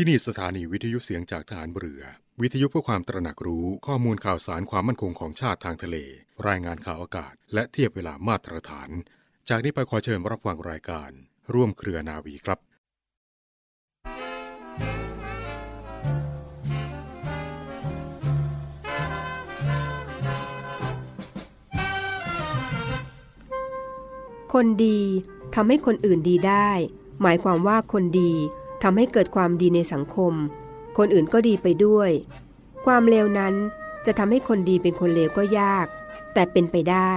[0.00, 2.02] ที่นี่สถานีวิทยุเสียงจากฐานเรือ
[2.40, 5.96] วิทยุเพื่อความตระหนักรู้ข้อมูลข่าวสารความมั่นคงของชาติทางทะเล
[6.48, 8.90] รายงานข่าวอากาศ และเทียบเวลามาตรฐาน
[9.48, 11.10] จากนี้ไปขอเชิญรับฟังรายการ
[11.54, 12.58] ร่วมเครือนาวีครับ
[24.54, 25.00] คนดี
[25.54, 26.70] ทำให้คนอื่นดีได้
[27.22, 28.32] หมายความว่าคนดี
[28.82, 30.32] ทำให้เกิดความดีในสังคม
[30.98, 32.10] คนอื่นก็ดีไปด้วย
[32.86, 33.54] ความเลวนั้น
[34.06, 35.86] จะทำให้คนดีเป็นคนเลวก็ยาก
[36.34, 37.12] แต่เป็นไปได้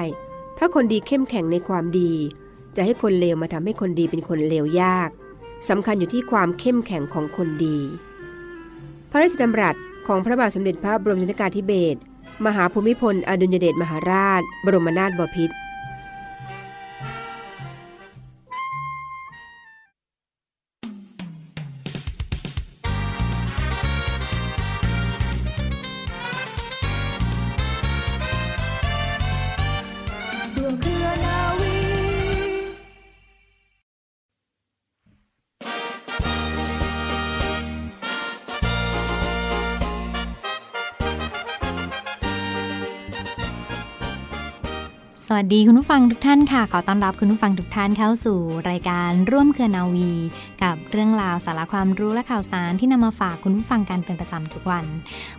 [0.58, 2.13] ถ้าคนดีเข้มแข็งในความดี
[2.76, 5.09] จะให้คนเลวมาทำให้คนดีเป็นคนเลวยาก
[5.70, 7.77] สำคัญอยู่ที่ความเข้มแข็งของคนดี
[9.12, 9.76] พระราชดำรัส
[10.07, 11.99] ของพระบาทสมเด็จพระบรมชนกาธิเบศร
[12.46, 15.55] มหาภูมิพลอดุลยเดชมหาราช บรมนาถบพิตร
[45.43, 48.39] วัสดีคุณผู้ฟังทุกท่านค่ะ ขอต้อนรับคุณผู้ฟังทุกท่านเข้าสู่
[48.70, 50.11] รายการร่วมเครือนาวี
[50.63, 54.85] กับเรื่องราวสาระความรู้และข่าวสารที่นำมาฝากคุณผู้ฟังกันเป็นประจำทุกวัน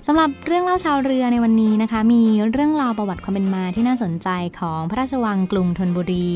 [0.06, 4.28] สำหรับเรื่องเล่าชาวเรือในวันนี้นะคะ มีเรื่องราวประวัติความเป็นมาที่น่าสนใจ
[4.60, 6.28] ของพระราชวังกรุงธนบุรี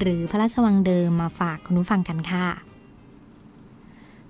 [0.00, 2.73] หรือพระราชวังเดิมมาฝากคุณผู้ฟังกันค่ะ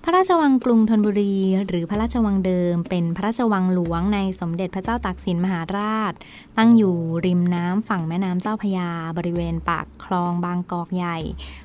[0.06, 1.34] พระราชวังกรุงธนบุรี
[1.66, 6.12] หรือพระราชวังเดิม เป็นพระราชวังหลวงในสมเด็จพระเจ้าตากสินมหาราช
[6.58, 6.96] ตั้งอยู่
[7.26, 11.18] ริมน้ำฝั่งแม่น้ำเจ้าพยา บริเวณปากคลองบางกอกใหญ่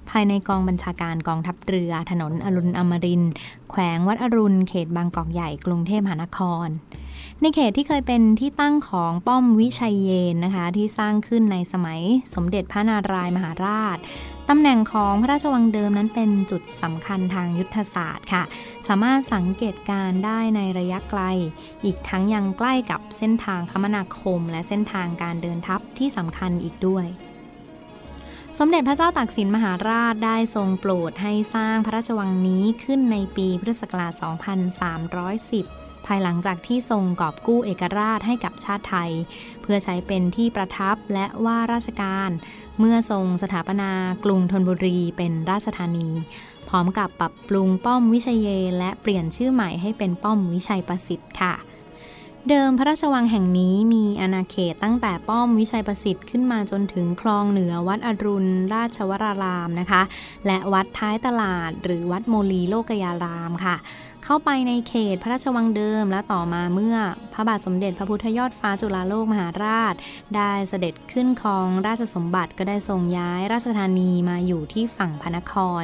[0.09, 3.23] ภายในกองบัญชาการกองทัพเรือถนนอรุณอมริน
[3.69, 6.67] แขวงวัดอรุณเขตบางกอกใหญ่กรุงเทพมหานคร
[7.41, 12.01] ในเขตที่เคยเป็นที่ตั้งของป้อมวิชัยเยนนะคะ ที่สร้างขึ้นในสมัย
[12.35, 13.97] สมเด็จพระนารายมหาราช
[14.51, 18.43] ตำแหน่งของพระราชวังเดิมนั้นเป็นจุดสำคัญทางยุทธศาสตร์ค่ะ
[18.87, 21.21] สามารถสังเกตการได้ในระยะไกล
[21.83, 27.05] อีกทั้งยังใกล้กับเส้นทางคมนาคม และเส้นทางการเดินทัพที่สำคัญอีกด้วย
[28.59, 34.13] สมเด็จพระเจ้าตากสินมหาราชได้ทรงโปรดให้สร้างพระราชวังนี้ขึ้นในปีพุทธศักราช
[34.89, 39.11] 2310 ภายหลังจากที่ทรงกอบกู้เอกราชให้กับชาติไทย
[39.61, 42.29] เพื่อใช้เป็นที่ประทับและว่าราชการ
[42.79, 43.89] เมื่อทรงสถาปนา
[44.23, 46.09] กรุงธนบุรีเป็นราชธานี
[46.69, 48.47] พร้อมกับปรับปรุงป้อมวิชัยเย
[48.77, 51.53] และเปลี่ยนชื่อใหม่ให้เป็นป้อมวิชัยประสิทธิ์ค่ะ
[52.49, 60.01] เดิมพระราชวังแห่งนี้มีอาณาเขตตั้งแต่ป้อมวิชัยประสิทธิ์ขึ้นมาจนถึงคลองเหนือวัดอรุณ ราชวรารามนะคะ
[60.47, 63.75] และวัดท้ายตลาดหรือวัดโมลีโลกยารามค่ะ
[64.31, 66.97] เข้าไปในเขตพระราชวังเดิมและต่อมาเมื่อ
[67.33, 69.93] พระบาทสมเด็จพระพุทธยอดฟ้าจุฬาโลกมหาราช
[70.35, 75.83] ได้เสด็จขึ้นครองราชสมบัติก็ได้ทรงย้ายราชธานีมาอยู่ที่ฝั่งพระนคร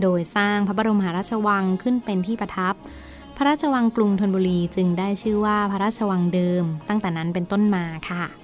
[0.00, 2.74] โดยสร้างพระบรมหาราชวังขึ้นเป็นที่ประทับ
[3.36, 8.41] พระราชวังกรุงธนบุรีจึงได้ชื่อว่าพระราชวังเดิม ตั้งแต่นั้นเป็นต้นมาค่ะ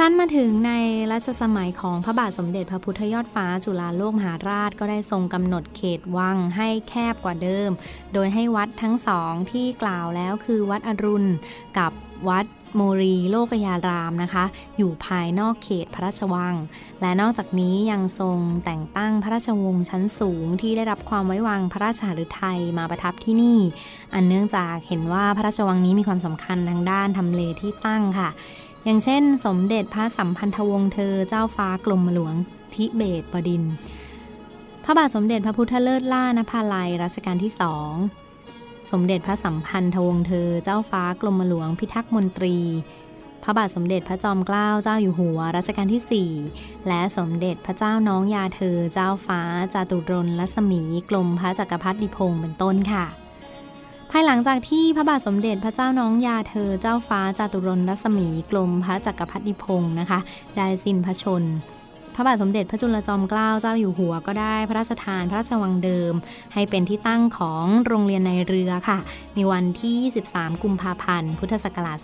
[0.00, 0.72] รั้นมาถึงใน
[1.12, 7.70] รัชสมัยของพระบาทสมเด็จพระพุทธยอดฟ้าจุฬาโลกมหาราชก็ได้ทรงกำหนดเขตวังให้แคบกว่าเดิม
[8.14, 11.28] โดยให้วัดทั้งสองที่กล่าวแล้วคือวัดอรุณ
[11.78, 11.92] กับ
[12.28, 12.46] วัด
[12.76, 14.44] โมรีโลกยารามนะคะ
[14.78, 16.54] อยู่ภายนอกเขตพระราชวัง
[17.00, 23.58] และนอกจากนี้ยังทรงแต่งตั้งพระราชวงศ์ชั้นสูงที่ได้รับความไว้วางพระราชหฤทัยมาประทับที่นี่
[24.14, 28.30] อันเนื่องจากเห็นว่าพระราชวังนี้มีความสำคัญทางด้านทำเลที่ตั้งค่ะ
[28.84, 32.34] อย่างเช่น สมเด็จพระสัมพันธวงศ์เธอเจ้าฟ้ากรมหลวง
[32.74, 33.64] ทิเบตบดิน
[34.84, 37.92] พระบาทสมเด็จพระพุทธเลิศล่านภาลัยรัชกาลที่สอง
[38.90, 42.56] สมเด็จพระสัมพันธวงศ์เธอเจ้าฟ้ากรมหลวงพิทักษ์มนตรี
[43.42, 49.40] พระบาทสมเด็จพระจอมเกล้าเจ้าอยู่หัวรัชกาลที่ 4 และสมเด็จพระเจ้าน้องยาเธอเจ้าฟ้า
[49.74, 53.19] จาตุรนรัศมีกรมพระจักรพรรดิพงศ์เป็นต้นค่ะ
[54.12, 60.18] ภายหลังจากที่พระบาทสมเด็จพระเจ้าน้องยาเธอเจ้าฟ้าจาตุรนรัศมีกรมพระจักรพรรดิพงศ์นะคะ
[60.56, 61.42] ได้สิ้นพระชน
[62.14, 66.14] พระบาทสมเด็จพระจุลจอมเกล้าเจ้าอยู่หัวก็ได้พระราชทานพระราชวังเดิม
[66.54, 68.98] ให้เป็นที่ตั้งของโรงเรียนในเรือค่ะ
[69.34, 69.94] ในวันที่
[70.32, 71.98] 23กุมภาพันธ์ พุทธศักราช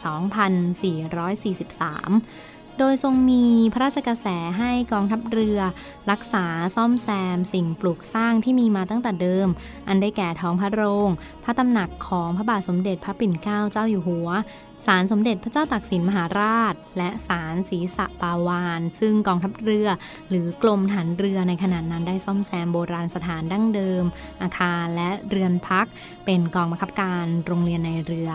[1.44, 4.26] 2443 โดยทรงมีพระราชกระแส
[4.58, 5.58] ให้กองทัพเรือ
[6.10, 6.46] รักษา
[6.76, 9.48] ซ่อมแซม สิ่งปลูกสร้างที่มีมาตั้งแต่เดิม
[9.88, 11.10] อันได้แก่ท้องพระโรง
[11.44, 14.28] พระตำหนักของพระบาทสมเด็จพระปิ่นเกล้าเจ้าอยู่หัว
[14.86, 19.88] ศาลสมเด็จพระเจ้าตากสินมหาราช และศาลศรีสะปาวาน ซึ่งกองทัพเรือ
[20.28, 24.04] หรือกรมฐานเรือในขณะนั้นได้ซ่อมแซมโบราณสถานดั้งเดิม
[24.42, 25.86] อาคารและเรือนพัก
[26.24, 28.30] เป็นกองบังคับการโรงเรียนในเรือ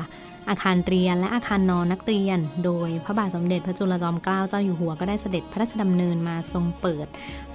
[0.50, 7.08] อาคารเรียนและอาคารนอนนักเรียน โดยพระบาทสมเด็จพระจุลจอมเกล้าเจ้าอยู่หัวก็ได้เสด็จพระราชดำเนินมาทรงเปิด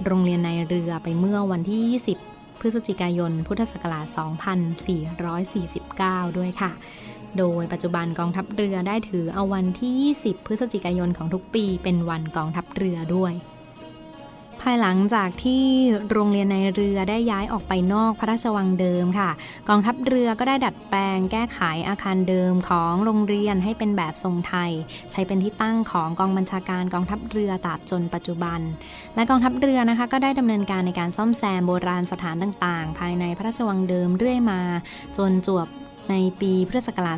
[0.05, 1.81] โรงเรียนในเรือไปเมื่อวันที่
[2.25, 4.05] 20 พฤศจิกายน พุทธศักราช
[5.47, 6.71] 2449 ด้วยค่ะ
[7.37, 15.63] โดยปัจจุบันกองทัพเรือได้ถือเอาวันที่ 20 พฤศจิกายนของทุกปีเป็นวันกองทัพเรือด้วยายหลังจากที่
[16.11, 19.29] โรงเรียนในเรือได้ย้ายออกไปนอกพระราชวังเดิมค่ะ
[19.69, 21.59] กองทัพเรือก็ได้ดัดแปลงแก้ไข
[21.89, 24.71] อาคารเดิมของโรงเรียนให้เป็นแบบทรงไทย
[25.11, 28.59] ใช้เป็นที่ตั้งของกองบัญชาการกองทัพเรือตราบจนปัจจุบัน
[29.15, 34.61] และกองทัพเรือนะคะก็ได้ดำเนินการในการซ่อมแซมโบราณสถานต่างๆ ภายในพระราชวังเดิมเรื่อยมา
[35.17, 35.67] จนจวบ
[36.09, 37.17] ในปีพุทธศักราช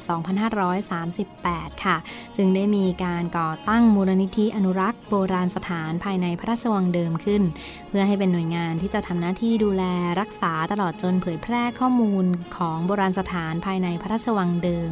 [0.92, 1.98] 2538 ค่ะ
[2.38, 7.44] จึงได้มีการก่อตั้งมูลนิธิอนุรักษ์โบราณสถานภายในพระราชวังเดิมขึ้น
[7.90, 9.84] เพื่อให้เป็นหน่วยงานที่จะทำหน้าที่ดูแล
[10.20, 12.26] รักษาตลอดจนเผยแพร่ข้อมูล
[12.56, 14.92] ของโบราณสถานภายในพระราชวังเดิม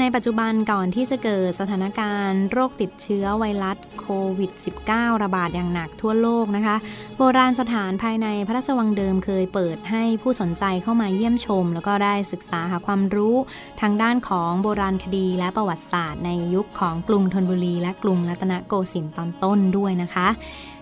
[0.00, 4.06] ในปัจจุบันก่อนที่จะเกิดสถานการณ์ โรคติดเชื้อไวรัสโค
[4.38, 4.50] วิด
[4.88, 6.76] -19 ระบาดอย่างหนักทั่วโลกนะคะ
[7.16, 13.36] โบราณสถานภายในพระราชวังเดิมเคยเปิดให้ผู้สนใจเข้ามาเยี่ยมชม แล้วก็ได้ศึกษาหาความรู้
[13.80, 20.28] ทางด้านของโบราณคดีและประวัติศาสตร์ในยุคของกรุงธนบุรี และกรุงรัตนโกสินทร์ตอนต้นด้วยนะคะ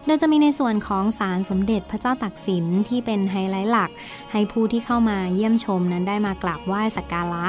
[0.06, 3.90] โดยจะมีในส่วนของศาลสมเด็จพระเจ้าตากสินที่เป็นไฮไลท์หลัก
[4.32, 7.46] ให้ผู้ที่เข้ามาเยี่ยมชมนั้นได้มากราบไหว้สักการะ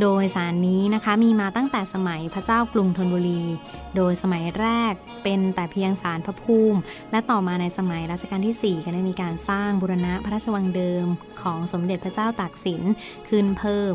[0.00, 3.44] โดยสารนี้นะคะมีมาตั้งแต่สมัยพระเจ้ากรุงธนบุรี
[3.96, 4.92] โดยสมัยแรก
[5.22, 6.80] เป็นแต่เพียงสารพระภูมิ
[7.10, 11.06] และต่อมาในสมัยรัชกาลที่ 4 ก็ได้มีการสร้างบุรณะพระราชวังเดิม
[11.42, 12.82] ของสมเด็จพระเจ้าตากสิน
[13.28, 13.92] ขึ้นเพิ่ม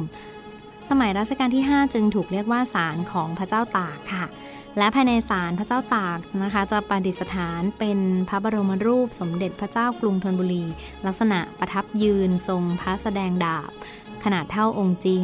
[0.89, 4.25] สมัยรัชกาลที่ 5 จึงถูกเรียกว่าศาลของพระเจ้าตากค่ะ
[4.77, 7.99] และภายในศาลพระเจ้าตากนะคะ จะประดิษฐานเป็น
[8.29, 10.65] พระบรมรูปสมเด็จพระเจ้ากรุงธนบุรี
[11.05, 13.71] ลักษณะประทับยืนทรงพระแสดงดาบ
[14.23, 15.23] ขนาดเท่าองค์จริง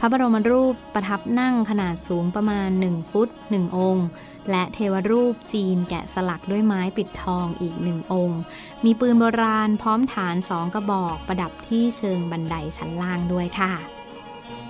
[0.00, 4.06] พระบรมรูปประทับนั่งขนาดสูงประมาณ 1 ฟุต 1 องค์
[4.50, 8.40] และเทวรูปจีนแกะสลักด้วยไม้ปิดทองอีกหนึ่งองค์
[8.84, 13.72] มีปืนโบราณพร้อมฐานสองกระบอกประดับที่เชิงบันไดชั้นล่างด้วยค่ะ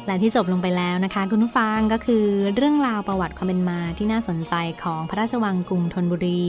[0.07, 2.27] และที่จบลงไปแล้วนะคะ คุณผู้ฟังก็คือ
[2.57, 6.41] เรื่องราวประวัติความเป็นมาที่น่าสนใจของพระราชวังกรุงธนบุรี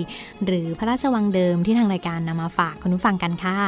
[0.45, 3.59] หรือพระราชวังเดิมที่ทางรายการนำมาฝากคุณผู้ฟังกันค่ะ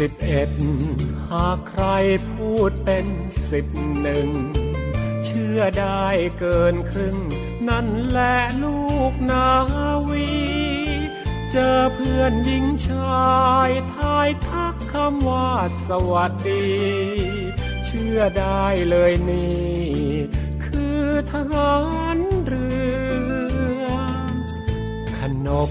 [0.00, 0.50] สิบเอ็ด
[1.30, 1.84] หากใคร
[2.32, 3.06] พูดเป็น
[3.50, 3.66] สิบ
[4.00, 4.28] หนึ่ง
[5.24, 6.06] เชื่อได้
[6.38, 7.18] เกินครึ่ง
[7.68, 8.82] นั่นแหละลู
[9.12, 9.48] กนา
[10.08, 10.30] วี
[11.50, 13.30] เจอเพื่อนหญิงชา
[13.68, 15.50] ยทายทักคำว่า
[15.86, 16.66] สวัสดี
[17.86, 19.70] เชื่อได้เลยนี่
[20.64, 21.02] คือ
[21.32, 21.74] ทหา
[22.16, 22.68] รเรื
[23.82, 23.84] อ
[25.18, 25.70] ขนบ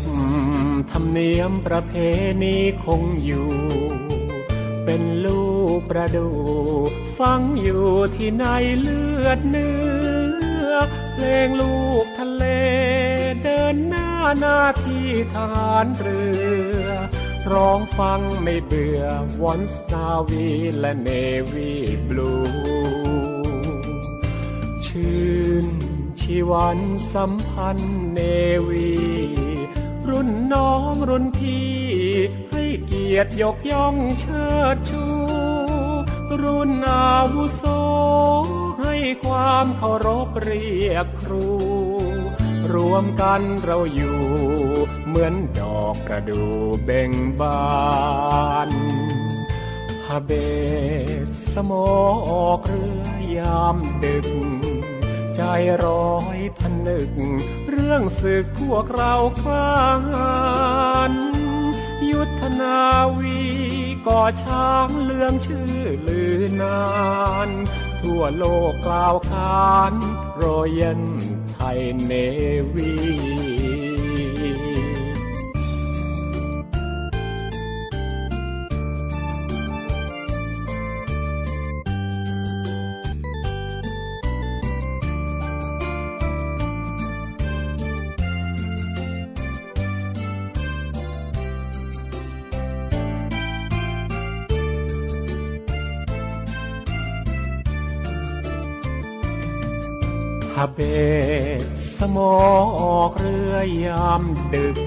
[0.92, 1.94] ธรรมเนียมประเพ
[2.44, 3.50] ณีคงอยู่
[4.92, 5.46] เป็นลู
[5.78, 6.30] กประดู
[7.20, 8.46] ฟังอยู่ที่ใน
[8.80, 9.78] เลือดเนื้
[10.68, 10.70] อ
[11.14, 12.44] เพลงลูกทะเล
[13.44, 16.22] เดินหน้าหน้าที่ทหารเรื
[16.82, 16.86] อ
[17.52, 19.04] ร้องฟังไม่เบื่อ
[19.44, 20.48] วันสนาวี
[20.80, 21.10] และเน
[21.54, 21.74] วี
[22.08, 22.34] บลู
[24.86, 25.20] ชื่
[25.64, 25.66] น
[26.20, 26.80] ชีวัน
[27.14, 28.20] สัมพันธ์เน
[28.68, 28.92] วี
[30.10, 31.70] รุ่นน้องรุ่นพี่
[32.92, 35.06] เกียรติยกย่องเชิดชู
[36.42, 37.64] รุ่นอาวุโส
[38.82, 41.48] ให้ความเคารพเรียกครู
[42.74, 44.22] รวมกันเราอยู่
[45.06, 46.44] เหมือนดอกประดู
[46.84, 47.68] เบ่งบา
[48.68, 48.70] น
[50.08, 50.32] ฮาเบ
[51.26, 51.88] ตสมอ
[52.30, 54.28] ออกเรือยามดึก
[55.36, 55.42] ใจ
[55.86, 57.12] ร้อยพันนึก
[57.70, 59.80] เรื่องศึกพวกเราคลา
[61.12, 61.14] น
[62.12, 62.78] ยุทธนา
[63.18, 63.42] วี
[64.08, 65.78] ก่อช้างเลื่องชื่อ
[66.08, 66.82] ลือนา
[67.48, 67.50] น
[68.02, 69.94] ทั่วโลกกล่าวขาน
[70.42, 71.02] รอยัน
[71.52, 72.12] ไทยเน
[72.74, 100.80] วีาเบ
[101.62, 101.64] ต
[101.96, 102.34] สมอ
[102.82, 104.24] ออกเรือยาม
[104.54, 104.80] ดึก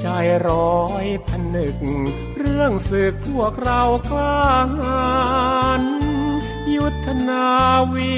[0.00, 0.06] ใจ
[0.48, 1.78] ร้อยพนึก
[2.38, 4.44] เรื่องศึกพวกเรากล้า
[4.76, 5.04] หา
[5.80, 5.82] ญ
[6.74, 7.48] ยุทธนา
[7.94, 8.12] วี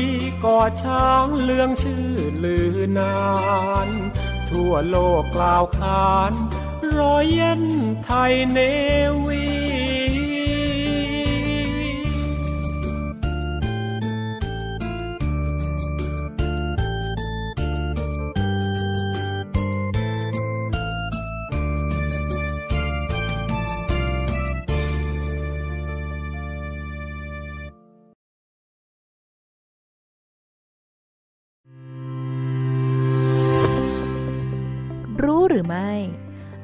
[0.45, 2.11] ก่อช้างเลืองชื่อ
[2.45, 3.17] ลือนา
[3.87, 3.89] น
[4.51, 6.33] ทั่วโลกกล่าวขาน
[6.97, 7.63] รอยเย็น
[8.05, 8.59] ไทยเน
[9.27, 9.47] วี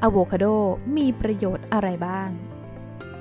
[0.03, 0.47] อะโวคาโด
[0.97, 2.29] มีประโยชน์อะไรบ้าง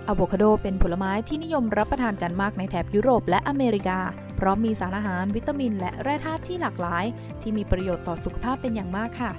[0.08, 4.00] อะโวคาโดเป็นผลไม้ที่นิยมรับประทานกันมากในแถบยุโรปและอเมริกา
[4.36, 7.06] เพราะมีสารอาหารวิตามิน และแร่ธาตุที่หลากหลาย
[7.42, 9.32] ที่มีประโยชน์ต่อสุขภาพเป็นอย่างมากค่ะ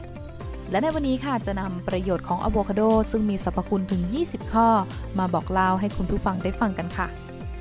[0.71, 4.69] และในวันนี้ค่ะจะนำประโยชน์ของอะโวคาโดซึ่งมีสรรพคุณถึง 20 ข้อ
[5.19, 7.07] มาบอกเล่าให้คุณผู้ฟังได้ฟังกันค่ะ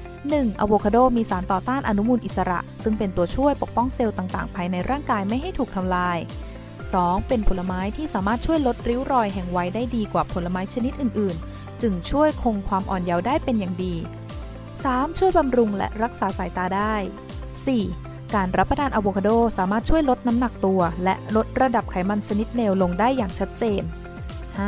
[0.04, 0.60] 1.
[0.60, 6.18] อะโวคาโดมีสารต่อต้านอนุมูลอิสระ ซึ่งเป็นตัวช่วยปกป้องเซลล์ต่างๆ ภายในร่างกายไม่ให้ถูกทำลาย
[7.00, 7.28] 2.
[7.28, 13.96] เป็นผลไม้ที่สามารถช่วยลดริ้วรอยแห่งวัยได้ดีกว่าผลไม้ชนิดอื่น ๆ จึงช่วยคงความอ่อนเยาว์ได้เป็นอย่างดี
[14.56, 15.18] 3.
[15.18, 16.96] ช่วยบำรุงและรักษาสายตาได้
[17.66, 18.36] 4.
[18.36, 23.82] การรับประทานอะโวคาโดสามารถช่วยลดน้ำหนักตัว และลดระดับไขมันชนิดเลวลงได้อย่างชัดเจน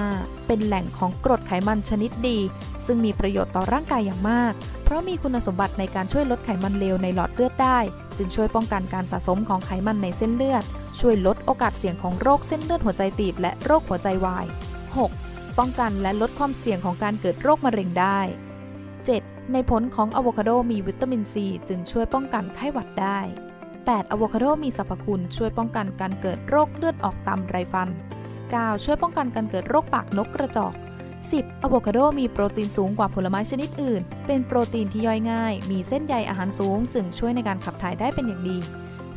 [0.01, 0.47] 5.
[0.47, 2.37] เป็นแหล่งของกรดไขมันชนิดดี
[2.85, 7.79] ซึ่งมีประโยชน์ต่อร่างกายอย่างมาก เพราะมีคุณสมบัติในการช่วยลดไขมันเลวในหลอดเลือดได้
[8.17, 10.63] จึงช่วยป้องกันการสะสมของไขมันในเส้นเลือด
[10.99, 14.45] ช่วยลดโอกาสเสี่ยงของโรคเส้นเลือดหัวใจตีบและโรคหัวใจวาย
[15.01, 15.57] 6.
[15.57, 18.19] ป้องกันและลดความเสี่ยงของการเกิดโรคมะเร็งได้
[18.85, 19.53] 7.
[19.53, 23.19] ในผลของอะโวคาโดมีวิตามินซีจึงช่วยป้องกันไข้หวัดได้
[23.65, 24.11] 8.
[24.11, 27.89] อะโวคาโดมีสรรพคุณช่วยป้องกันการเกิดโรคเลือดออกตามไรฟัน
[28.61, 28.83] 9.
[28.83, 30.73] ช่วยป้องกันการเกิดโรคปากนกกระจอก
[31.17, 31.61] 10.
[31.63, 38.57] อะโวคาโดมีโปรตีนสูงกว่าผลไม้ชนิดอื่น เป็นโปรตีนที่ย่อยง่าย มีเส้นใยอาหารสูง จึงช่วยในการขับถ่ายได้เป็นอย่างดี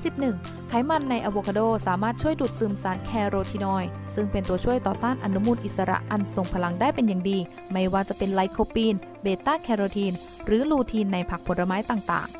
[0.04, 0.68] 11.
[0.68, 7.38] ไขมันในอะโวคาโดสามารถช่วยดูดซึมสารแคโรทีนอยด์ซึ่งเป็นตัวช่วยต่อต้านอนุมูลอิสระอันทรงพลังได้เป็นอย่างดี
[7.72, 10.12] ไม่ว่าจะเป็นไลโคปีน เบต้าแคโรทีน
[10.46, 12.36] หรือลูทีนในผักผลไม้ต่างๆ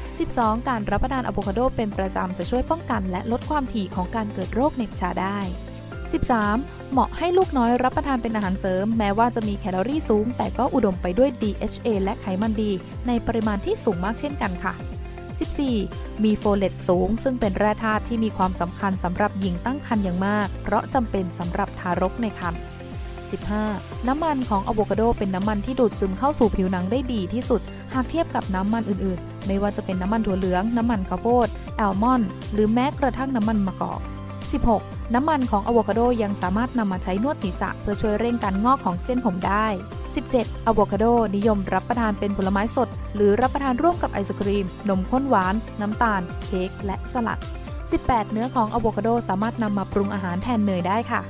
[0.00, 0.68] 12.
[0.68, 5.38] การรับประทานอะโวคาโดเป็นประจำจะช่วยป้องกันและลดความถี่ของการเกิดโรคเหน็บชาได้
[6.22, 6.92] 13.
[6.92, 12.70] เหมาะให้ลูกน้อยรับประทานเป็นอาหารเสริม แม้ว่าจะมีแคลอรี่สูง แต่ก็อุดมไปด้วย DHA และไขมันดี
[13.06, 14.74] ในปริมาณที่สูงมากเช่นกันค่ะ
[15.48, 16.24] 14.
[16.24, 22.60] มีโฟเลตสูง ซึ่งเป็นแร่ธาตุที่มีความสำคัญสำหรับหญิงตั้งครรภ์อย่างมาก เพราะจำเป็นสำหรับทารกในครรภ์
[23.34, 24.08] 15.
[24.08, 27.60] น้ำมันของอะโวคาโดเป็นน้ำมันที่ดูดซึมเข้าสู่ผิวหนังได้ดีที่สุด
[27.94, 34.00] หากเทียบกับน้ำมันอื่นๆ ไม่ว่าจะเป็นน้ำมันถั่วเหลือง น้ำมันข้าวโพดแอลมอนด์หรือแม้กระทั่งน้ำมันมะกอก
[34.52, 35.14] 16.
[35.14, 39.66] น้ำมันของอะโวคาโดยังสามารถนำมาใช้นวดศีรษะ เพื่อช่วยเร่งการงอกของเส้นผมได้
[40.16, 40.66] 17.
[40.66, 41.04] อะโวคาโด
[41.36, 47.38] นิยมรับประทานเป็นผลไม้สด หรือรับประทานร่วมกับไอศครีม นมข้นหวาน น้ำตาล เค้กและสลัด
[47.84, 48.32] 18.
[48.32, 51.20] เนื้อของอะโวคาโดสามารถนำมาปรุงอาหารแทนเนยได้ค่ะ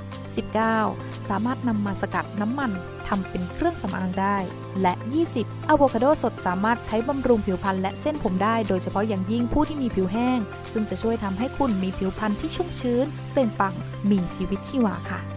[0.59, 1.29] 19.
[1.29, 2.71] สามารถนำมาสกัดน้ำมัน
[3.09, 4.37] ทำเป็นเครื่องสำอางได้
[4.83, 4.95] และ
[5.33, 5.69] 20.
[5.69, 10.39] อะโวคาโดสดสามารถใช้บำรุงผิวพรรณและเส้นผมได้โดยเฉพาะอย่างยิ่งผู้ที่มีผิวแห้ง
[10.73, 13.75] ซึ่งจะช่วยทำให้คุณมีผิวพรรณที่ชุ่มชื้นเปล่งปลั่ง
[14.11, 15.34] มีชีวิตชีวาค่ะ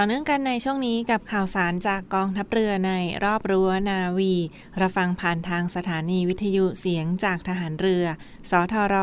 [0.00, 2.92] ต่อเนื่องกันในช่วงนี้กับข่าวสารจากกองทัพเรือใน
[3.24, 4.34] รอบรั้วนาวี
[4.80, 8.04] รับฟังผ่านทางสถานีวิทยุเสียงจากทหารเรือ
[8.50, 8.94] สทร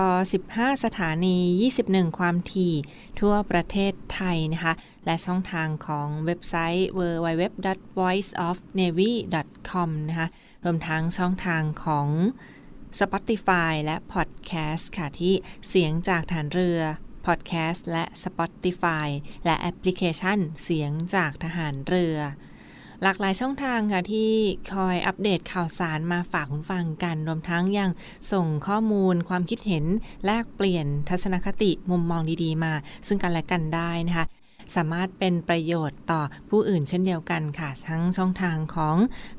[0.41, 1.37] 15 สถานี
[1.77, 2.75] 21 ความถี่
[3.19, 4.73] ทั่วประเทศไทยนะคะ
[5.05, 10.27] และช่องทางของเว็บไซต์ www.voiceofnavy.com นะคะ
[10.65, 12.07] รวมทั้งช่องทางของ
[12.99, 15.33] Spotify และ Podcast ค่ะที่
[15.69, 16.81] เสียงจากฐานเรือ
[17.25, 19.07] พอดแคสต์และ Spotify
[19.45, 22.17] และแอปพลิเคชันเสียงจากทหารเรือ
[23.03, 24.31] หลากหลายช่องทางค่ะที่
[24.73, 27.91] คอยอัปเดตข่าวสารมาฝากคุณฟังกัน รวมทั้งยัง
[28.31, 29.85] ส่งข้อมูลความคิดเห็น
[30.25, 32.73] แลกเปลี่ยนทัศนคติมุมมองดีๆ มา
[33.07, 34.25] ซึ่งกันและกันได้นะคะ
[34.75, 38.95] สามารถเป็นประโยชน์ต่อผู้อื่นเช่นเดียวกันค่ะ ทั้งช่องทางของ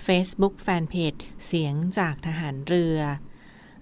[0.07, 3.01] Facebook Fanpage เสียงจากทหารเรือ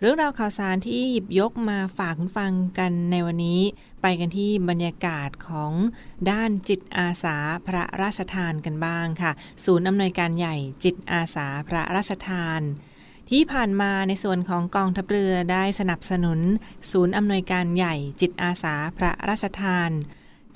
[0.01, 3.61] เรื่องราวข่าวสารที่หยิบยกมาฝากคุณฟังกันในวันนี้
[4.07, 5.73] ไปกันที่บรรยากาศของ
[6.31, 9.33] ด้านจิตอาสาพระราชทานกันบ้างค่ะ
[9.65, 12.61] ศูนย์อำนวยการใหญ่จิตอาสาพระราชทาน
[13.31, 16.41] ที่ผ่านมาในส่วนของกองทัพเรือได้สนับสนุน
[16.91, 19.91] ศูนย์อำนวยการใหญ่จิตอาสาพระราชทาน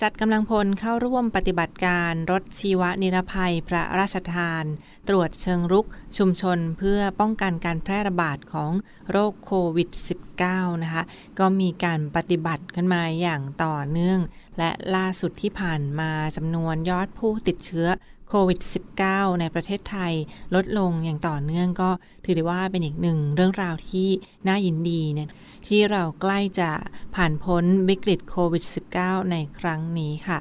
[0.02, 4.64] จัดกำลังพลเข้าร่วมปฏิบัติการรถชีวนิรภัยพระราชทาน
[5.08, 5.86] ตรวจเชิงรุก
[6.16, 8.72] ชุมชนเพื่อป้องกันการแพร่ระบาดของ
[9.10, 9.88] โรคโควิด
[10.36, 11.02] -19 นะคะ
[11.38, 14.20] ก็มีการปฏิบัติกันมาอย่างต่อเนื่อง
[14.58, 17.88] และล่าสุดที่ผ่านมาจำนวนยอดผู้ติดเชื้อ
[18.28, 18.60] โควิด
[19.00, 20.12] -19 ในประเทศไทย
[20.54, 21.90] ลดลงอย่างต่อเนื่องก็
[22.24, 24.08] ถือได้ว่าเป็นอีกหนึ่งเรื่องราวที่
[24.48, 25.28] น่ายินดีเนี่ย
[25.66, 26.70] ที่เราใกล้จะ
[27.14, 28.64] ผ่านพ้นวิกฤตโควิด
[28.96, 30.38] -19 ในครั้งนี้ค่ะ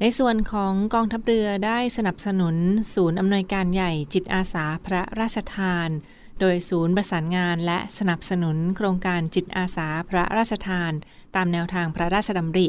[0.00, 2.56] ในส่วนของกองทัพเรือได้สนับสนุน
[2.94, 5.88] ศูนย์อำนวยการใหญ่จิตอาสาพระราชทาน
[6.40, 10.92] โดยศูนย์ประสานงานและสนับสนุนโครงการจิตอาสาพระราชทาน
[11.36, 12.66] ตามแนวทางพระราชดำริ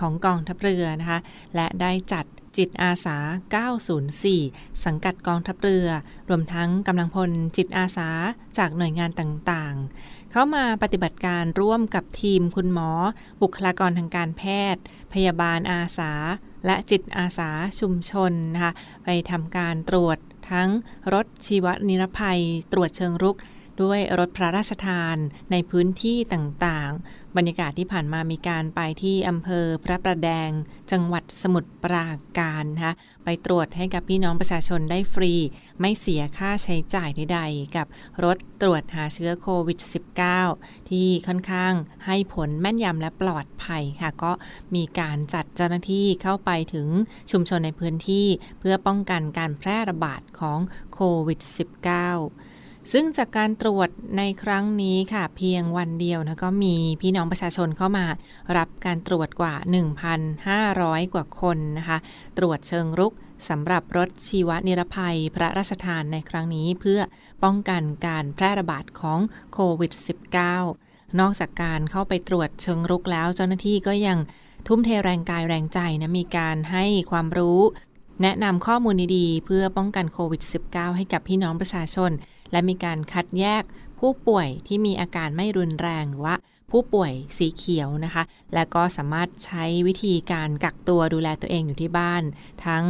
[0.00, 1.18] ของกองทัพเรือนะคะ
[1.54, 2.24] และได้จัด
[2.56, 3.16] จิตอาสา
[4.00, 5.88] 904 สังกัดกองทัพเรือ
[6.28, 8.08] รวมทั้งกำลังพลจิตอาสา
[8.58, 12.90] จากหน่วยงานต่างๆ เข้ามาปฏิบัติการร่วมกับทีมคุณหมอ
[13.42, 14.42] บุคลากรทางการแพ
[14.74, 14.82] ทย์
[15.12, 16.12] พยาบาลอาสา
[16.66, 18.72] และจิตอาสาชุมชนนะคะ
[19.04, 20.18] ไปทำการตรวจ
[20.50, 20.68] ทั้ง
[21.14, 22.40] รถชีวนิรภัย
[22.72, 23.36] ตรวจเชิงรุก
[23.82, 25.16] ด้วยรถพระราชทาน
[25.50, 30.50] ในพื้นที่ต่างๆ บรรยากาศที่ผ่านมามีการไปที่อำเภอพระประแดง
[30.92, 32.08] จังหวัดสมุทรปรา
[32.38, 35.32] การนะคะไปตรวจให้กับพี่น้องประชาชนได้ฟรี
[35.80, 37.86] ไม่เสียค่าใช้จ่ายใดๆ กับ
[38.24, 39.78] รถตรวจหาเชื้อโควิด
[40.34, 41.72] -19 ที่ค่อนข้าง
[42.06, 44.32] ให้ผลแม่นยำและปลอดภัยค่ะ ก็
[44.74, 46.88] มีการจัดเจ้าหน้าที่เข้าไปถึง
[47.30, 48.26] ชุมชนในพื้นที่
[48.58, 50.58] เพื่อป้องกันการแพร่ระบาดของ
[50.94, 52.61] โควิด -19
[52.92, 58.06] ซึ่งจากการตรวจในครั้งนี้ค่ะ เพียงวันเดียวนะก็มีพี่น้องประชาชนเข้ามา
[58.56, 59.54] รับการตรวจกว่า
[60.34, 61.98] 1,500 กว่าคนนะคะ
[62.38, 63.12] ตรวจเชิงรุก
[63.48, 67.00] สำหรับรถชีวนิรภัยพระราชทานในครั้งนี้เพื่อ
[67.42, 69.18] ป้องกันการแพร่ระบาดของ
[69.52, 69.92] โควิด
[70.56, 74.18] -19 นอกจากการเข้าไปตรวจเชิงรุกแล้ว เจ้าหน้าที่ก็ยัง
[74.66, 77.60] ทุ่มเทแรงกายแรงใจนะมีการให้ความรู้
[78.22, 82.10] แนะนำข้อมูลดีๆ เพื่อป้องกันโควิด -19 ให้กับพี่น้องประชาชน
[82.52, 83.62] และมีการคัดแยก
[83.98, 86.36] ผู้ป่วยที่มีอาการไม่รุนแรงหรือว่า
[86.70, 88.22] ผู้ป่วยสีเขียวนะคะ
[88.54, 92.22] และก็สามารถใช้วิธีการกักตัวดูแลตัวเองอยู่ที่บ้าน
[92.66, 92.84] ทั้ง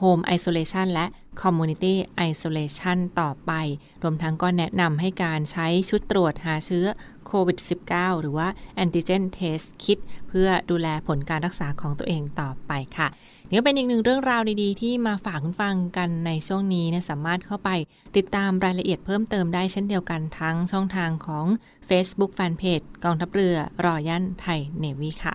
[0.00, 1.06] Home Isolation และ
[1.42, 1.94] Community
[2.30, 3.52] Isolation ต่อไป
[4.02, 6.86] รวมทั้งก็แนะนำให้การใช้ชุดตรวจหาเชื้อ
[7.26, 7.58] โควิด
[7.90, 8.48] -19 หรือว่า
[8.82, 9.98] Antigen Test Kit
[10.28, 13.08] เพื่อดูแลผลการรักษาของตัวเองต่อไปค่ะ
[13.50, 17.70] นี่ก็เป็นอีกหนึ่งเรื่องราวดีๆ ที่มาฝากคุณฟังกันในช่วงนี้นะสามารถเข้าไป
[18.16, 21.46] ติดตามรายละเอียดเพิ่มเติมได้เช่นเดียวกันทั้งช่องทางของ
[21.88, 25.34] Facebook Fanpage กองทัพเรือรอยันไทยเนวีค่ะ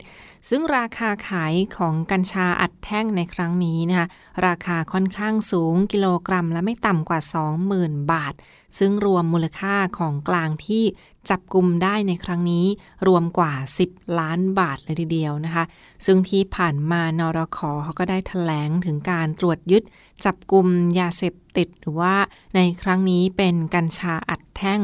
[0.49, 4.07] ซึ่งราคาขายของกัญชาอัดแท่งในครั้งนี้นะคะ
[4.47, 7.21] ราคาค่อนข้างสูงกิโลกรัมละไม่ต่ำกว่า
[7.67, 8.35] 20,000 บาท
[8.79, 10.85] ซึ่งรวมมูลค่าของกลางที่
[11.31, 12.67] จับกลุ่มได้ในครั้งนี้
[13.07, 13.53] รวมกว่า
[13.87, 15.65] 10 ล้านบาทเลยทีเดียวนะคะ
[16.07, 19.83] ซึ่งที่ผ่านมานรขอเขาก็ได้ถแถลงถึงการตรวจยึด
[20.25, 20.67] จับกลุ่ม
[20.99, 22.15] ยาเสพติดหรือว่า
[22.55, 24.81] ในครั้งนี้เป็นกัญชาอัดแท่ง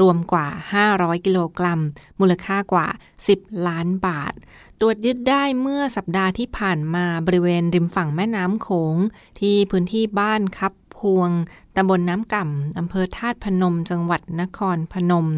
[0.00, 0.46] รวมกว่า
[0.86, 1.80] 500 กิโลกรัม
[2.20, 2.86] มูลค่ากว่า
[3.28, 4.32] 10 ล้านบาท
[4.80, 8.96] ตรวจยึดได้เมื่อสัปดาห์ที่ผ่านมาบริเวณริมฝั่งแม่น้ำโขง
[9.40, 11.30] ที่พื้นที่บ้านคับ พวง
[11.76, 15.28] ตำบลน้ำก่ำอำเภอธาตุพนม จังหวัดนครพนม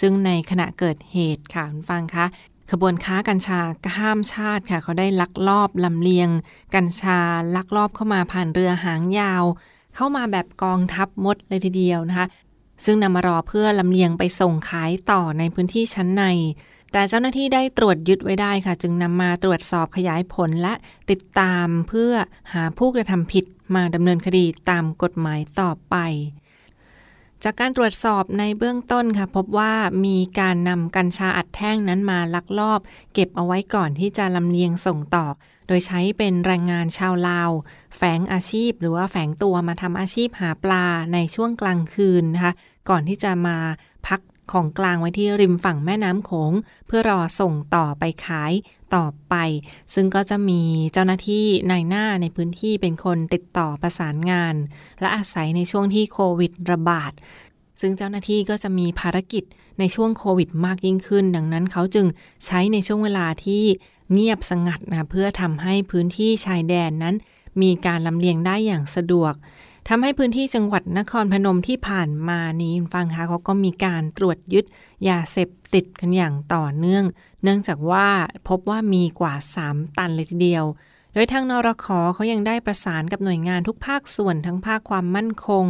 [0.00, 2.26] ซึ่งในขณะเกิดเหตุค่ะคุณฟังคะ
[2.70, 3.60] ขบวนค้ากัญชา
[3.96, 6.28] ข้ามชาติค่ะ เขาได้ลักลอบลำเลียง
[6.74, 7.20] กัญชา
[7.56, 9.44] ลักลอบเข้ามาผ่านเรือหางยาว
[9.94, 12.26] เข้ามาแบบกองทัพมดเลยทีเดียวนะคะ
[12.84, 16.24] ซึ่งนำมารอเพื่อลำเลียงไปส่งขายต่อในพื้นที่ชั้นใน
[16.92, 20.74] แต่เจ้าหน้าที่ได้ตรวจยึดไว้ได้ค่ะ จึงนำมาตรวจสอบขยายผลและ
[21.10, 22.12] ติดตามเพื่อ
[22.52, 25.96] หาผู้กระทำผิดมาดำเนินคดีตามกฎหมายต่อไป
[27.44, 29.72] จากการตรวจสอบในเบื้องต้นค่ะ พบว่า
[30.06, 32.80] มีการนำกัญชาอัดแท่งนั้นมาลักลอบ
[33.14, 35.26] เก็บเอาไว้ก่อนที่จะลำเลียงส่งต่อ
[35.66, 37.50] โดยใช้เป็นแรงงานชาวลาว
[37.96, 42.52] แฝงอาชีพ หรือว่าแฝงตัวมาทำอาชีพหาปลาในช่วงกลางคืนนะคะ
[42.88, 43.56] ก่อนที่จะมา
[44.06, 44.20] พัก
[44.52, 46.52] ของกลางไว้ที่ริมฝั่งแม่น้ำโขง
[46.86, 48.52] เพื่อรอส่งต่อไปขาย
[48.94, 49.34] ต่อไป
[49.94, 54.54] ซึ่งก็จะมีเจ้าหน้าที่นายหน้าในพื้นที่เป็นคนติดต่อประสานงาน
[55.00, 57.12] และอาศัยในช่วงที่โควิดระบาด
[57.80, 59.44] ซึ่งเจ้าหน้าที่ก็จะมีภารกิจ
[59.78, 62.06] ในช่วงโควิดมากยิ่งขึ้น ดังนั้นเขาจึง
[62.46, 63.64] ใช้ในช่วงเวลาที่
[64.12, 67.14] เงียบสงัดนะเพื่อทำให้พื้นที่ชายแดนนั้น
[67.62, 69.34] มีการลำเลียงได้อย่างสะดวก
[69.92, 74.64] ทำให้พื้นที่จังหวัดนครพนมที่ผ่านมานี้ฟังคะเขาก็มีการตรวจยึด
[75.08, 77.04] ยาเสพติดกันอย่างต่อเนื่อง
[77.42, 78.08] เนื่องจากว่า
[78.48, 79.34] พบว่ามีกว่า
[79.66, 80.64] 3 ตันเลยทีเดียว
[81.14, 85.66] โดยทางนรคเขายังได้ประสานกับหน่วยงานทุกภาคส่วนทั้งภาคความมั่นคง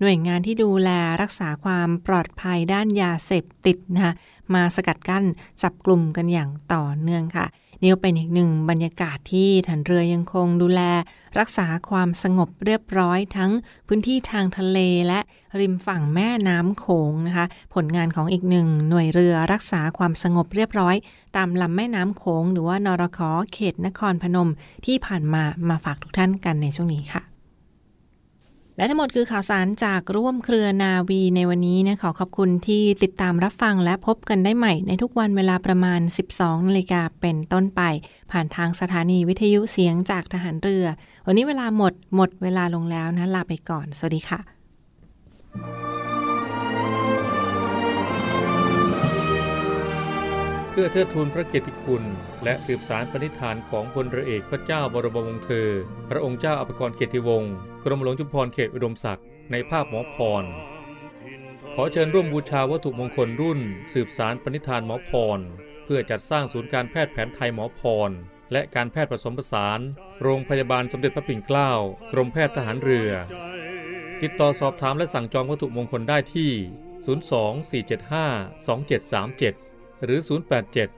[0.00, 0.90] หน่วยงานที่ดูแล
[1.22, 4.12] รักษาความปลอดภัยด้านยาเสพติดนะคะ
[4.54, 5.24] มาสกัดกั้น
[5.62, 7.46] จับกลุ่มกันอย่างต่อเนื่องค่ะ
[7.82, 10.80] นี่เป็นอีกหนึ่งบรรยากาศที่ฐานเรือยังคงดูแล
[11.38, 13.52] รักษาความสงบเรียบร้อยทั้ง
[13.86, 15.20] พื้นที่ทางทะเลและ
[15.60, 20.94] ริมฝั่งแม่น้ำโขงนะคะ ผลงานของอีกหนึ่งหน่วยเรือรักษาความสงบเรียบร้อย
[21.36, 23.20] ตามลำแม่น้ำโขงหรือว่านรค
[23.52, 24.50] เขตนครพนม
[24.86, 27.27] ที่ผ่านมามาฝากทุกท่านกันในช่วงนี้ค่ะ
[28.78, 36.00] และทั้งหมดคือข่าวสารจากร่วมเครือนาวีในวันนี้นะขอขอบคุณที่ติดตามรับฟังและพบกันได้ใหม่ในทุกวันเวลาประมาณ
[36.34, 37.82] 12นาฬิกาเป็นต้นไป
[38.30, 40.86] ผ่านทางสถานีวิทยุเสียงจากทหารเรือ
[41.26, 44.40] วันนี้เวลาหมดหมดเวลาลงแล้วนะลาไปก่อน สวัสดีค่ะ
[50.70, 52.04] เพื่อเทิดทูนพระเกียรติคุณ
[52.44, 55.68] และสืบสารปณิธานของพลเรือเอกพระเจ้าบรมวงศ์เธอ
[56.08, 57.52] พระองค์เจ้าอภิกรเกียรติวงศ์
[57.84, 60.44] กรมหลวงจุฬาภรณ์เขตอุดมศักดิ์ในภาพหมอพร
[61.74, 63.60] ขอเชิญร่วมบูชาวัตถุมงคลรุ่น
[63.94, 65.40] สืบสารปณิธานหมอพร
[65.84, 68.10] เพื่อจัดสร้างศูนย์การแพทย์แผนไทยหมอพร
[68.52, 69.80] และการแพทย์ผสมผสาน
[70.22, 71.70] โรงพยาบาลสมเด็จพระปิ่นเกล้า
[72.12, 73.10] กรมแพทย์ทหารเรือ
[74.22, 76.50] ติดต่อสอบถามและสั่งจองวัตถุมงคลได้ที่
[77.92, 80.97] 024752737 หรือ 087